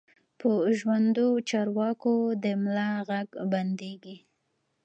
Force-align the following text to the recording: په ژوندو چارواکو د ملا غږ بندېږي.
په 0.39 0.49
ژوندو 0.77 1.27
چارواکو 1.49 2.13
د 2.43 2.45
ملا 2.61 2.89
غږ 3.09 3.27
بندېږي. 3.51 4.17